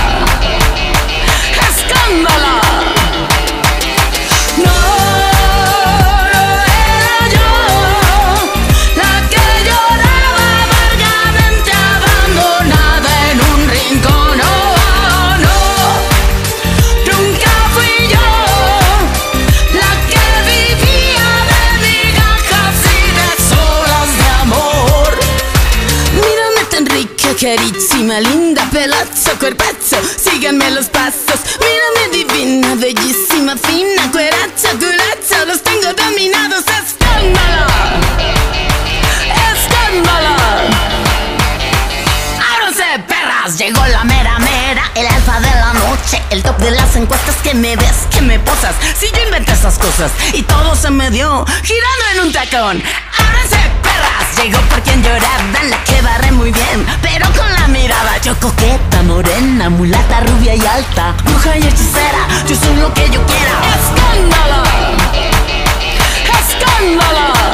¡Escándalo! 1.69 2.66
Rica, 27.47 27.57
carísima, 27.57 28.21
linda, 28.21 28.69
pelazo, 28.71 29.39
cuerpazo, 29.39 29.97
síganme 30.17 30.71
los 30.73 30.87
pasos. 30.89 31.41
Mírame 31.61 32.25
divina, 32.25 32.75
bellísima, 32.75 33.57
fina, 33.57 34.11
cuerazo, 34.11 34.69
culazo, 34.79 34.96
noche, 46.07 46.23
el 46.31 46.43
top 46.43 46.57
de 46.59 46.71
las 46.71 46.95
encuestas 46.97 47.37
que 47.43 47.55
me 47.55 47.77
ves, 47.77 48.07
que 48.11 48.21
me 48.21 48.39
posas. 48.39 48.75
Si 48.99 49.11
yo 49.11 49.23
inventé 49.25 49.53
esas 49.53 49.79
cosas 49.79 50.11
y 50.33 50.43
todo 50.43 50.75
se 50.75 50.91
me 50.91 51.11
dio 51.11 51.45
girando 51.63 52.05
en 52.15 52.21
un 52.27 52.33
tacón. 52.33 52.83
¡Ábranse, 53.19 53.57
perras! 53.83 54.43
Llegó 54.43 54.59
por 54.69 54.81
quien 54.83 55.03
lloraba, 55.03 55.65
la 55.69 55.83
que 55.85 56.01
barre 56.03 56.31
muy 56.33 56.53
bien, 56.53 56.87
pero 57.03 57.27
con 57.33 57.53
la 57.53 57.67
mirada. 57.69 58.19
Yo 58.23 58.39
coqueta, 58.39 59.03
morena, 59.03 59.69
mulata, 59.69 60.21
rubia 60.21 60.55
y 60.55 60.67
alta, 60.67 61.15
bruja 61.25 61.57
y 61.59 61.67
hechicera. 61.67 62.29
Yo 62.47 62.57
soy 62.57 62.77
lo 62.77 62.93
que 62.95 63.09
yo 63.11 63.25
quiera. 63.27 63.53
¡Escándalo! 63.75 64.63
¡Escándalo! 66.39 67.46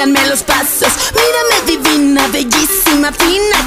Síganme 0.00 0.26
los 0.28 0.42
pasos. 0.42 0.88
Mírame 1.12 1.76
divina, 1.76 2.26
bellísima, 2.28 3.12
fina, 3.12 3.66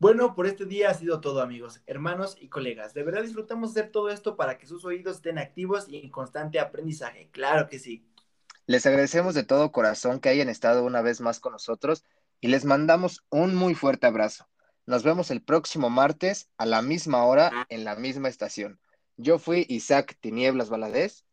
Bueno, 0.00 0.36
por 0.36 0.46
este 0.46 0.64
día 0.64 0.90
ha 0.90 0.94
sido 0.94 1.20
todo, 1.20 1.42
amigos, 1.42 1.82
hermanos 1.86 2.36
y 2.40 2.48
colegas. 2.48 2.94
De 2.94 3.02
verdad 3.02 3.22
disfrutamos 3.22 3.70
hacer 3.70 3.90
todo 3.90 4.10
esto 4.10 4.36
para 4.36 4.56
que 4.56 4.64
sus 4.64 4.84
oídos 4.84 5.16
estén 5.16 5.38
activos 5.38 5.88
y 5.88 5.96
en 5.96 6.08
constante 6.08 6.60
aprendizaje. 6.60 7.30
Claro 7.32 7.68
que 7.68 7.80
sí. 7.80 8.06
Les 8.66 8.86
agradecemos 8.86 9.34
de 9.34 9.42
todo 9.42 9.72
corazón 9.72 10.20
que 10.20 10.28
hayan 10.28 10.48
estado 10.48 10.84
una 10.84 11.02
vez 11.02 11.20
más 11.20 11.40
con 11.40 11.52
nosotros 11.52 12.04
y 12.40 12.46
les 12.46 12.64
mandamos 12.64 13.24
un 13.28 13.56
muy 13.56 13.74
fuerte 13.74 14.06
abrazo. 14.06 14.48
Nos 14.86 15.02
vemos 15.02 15.32
el 15.32 15.42
próximo 15.42 15.90
martes 15.90 16.48
a 16.58 16.64
la 16.64 16.80
misma 16.80 17.24
hora 17.24 17.66
en 17.68 17.84
la 17.84 17.96
misma 17.96 18.28
estación. 18.28 18.78
Yo 19.16 19.40
fui 19.40 19.66
Isaac 19.68 20.16
Tinieblas 20.20 20.70
Valadez. 20.70 21.24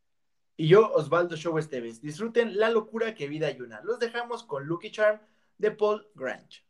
Y 0.57 0.69
yo, 0.69 0.91
Osvaldo 0.91 1.35
Show 1.35 1.59
Esteves. 1.59 2.01
Disfruten 2.01 2.57
la 2.57 2.71
locura 2.71 3.13
que 3.13 3.27
vida 3.27 3.45
hay 3.45 3.61
una. 3.61 3.81
Los 3.81 3.99
dejamos 3.99 4.43
con 4.43 4.65
Lucky 4.65 4.89
Charm 4.89 5.19
de 5.59 5.69
Paul 5.69 6.07
Grange. 6.15 6.64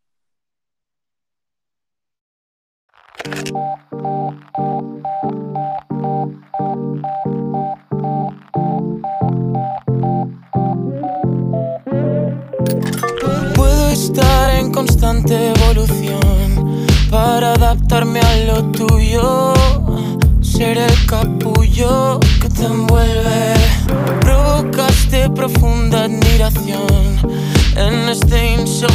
Puedo 13.55 13.89
estar 13.89 14.51
en 14.51 14.71
constante 14.71 15.53
evolución 15.55 16.85
para 17.09 17.53
adaptarme 17.53 18.19
a 18.19 18.35
lo 18.45 18.63
tuyo. 18.71 19.53
Ser 20.41 20.77
el 20.77 21.05
capullo 21.07 22.19
que 22.41 22.49
te 22.49 22.65
envuelve. 22.65 23.55
Provocaste 24.21 25.31
profunda 25.31 26.03
admiración 26.03 27.17
en 27.75 28.09
este 28.09 28.53
inseguro 28.53 28.94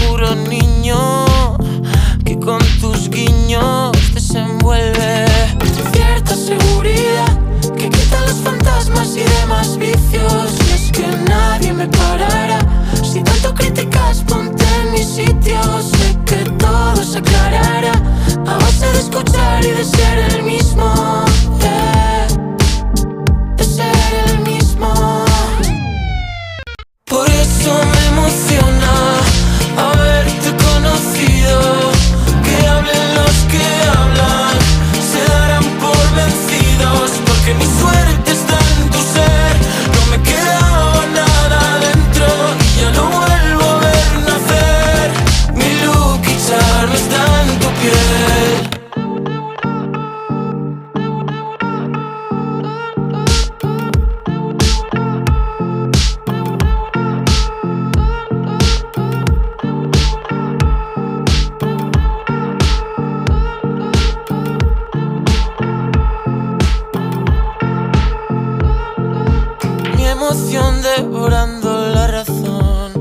devorando 71.03 71.89
la 71.95 72.07
razón, 72.09 72.93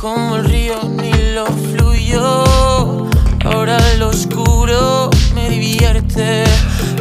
como 0.00 0.36
el 0.36 0.44
río 0.46 0.82
Nilo 0.84 1.44
fluyó. 1.46 2.44
Ahora 3.44 3.76
lo 3.98 4.08
oscuro 4.08 5.10
me 5.34 5.50
divierte. 5.50 6.44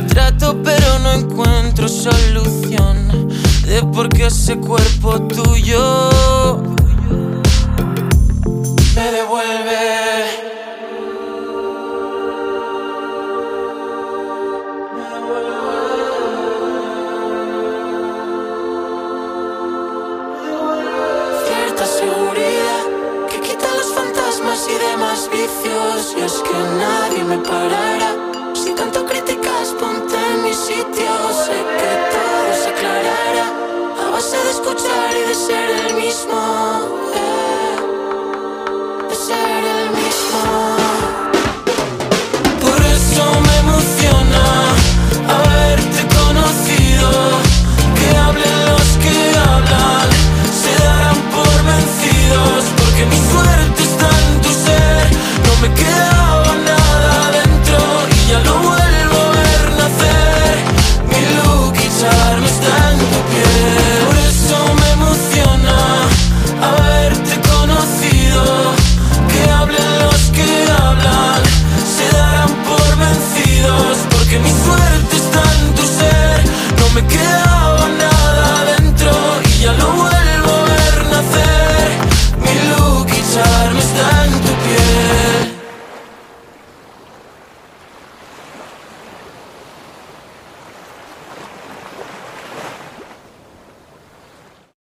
Trato 0.10 0.58
pero 0.62 1.00
no 1.00 1.12
encuentro 1.14 1.88
solución 1.88 3.30
de 3.66 3.82
por 3.94 4.10
qué 4.10 4.26
ese 4.26 4.58
cuerpo 4.58 5.22
tuyo 5.22 6.10
me 8.96 9.12
devuelve. 9.12 10.01
Que 26.52 26.64
nadie 26.84 27.24
me 27.24 27.38
parará. 27.38 28.12
Si 28.54 28.72
tanto 28.76 29.06
criticas, 29.06 29.68
ponte 29.80 30.18
en 30.34 30.44
mi 30.44 30.54
sitio. 30.54 31.12
Sé 31.46 31.58
que 31.80 31.92
todo 32.14 32.50
se 32.62 32.70
aclarará 32.74 33.48
a 34.04 34.12
base 34.12 34.38
de 34.46 34.52
escuchar 34.52 35.10
y 35.22 35.28
de 35.30 35.36
ser 35.36 35.72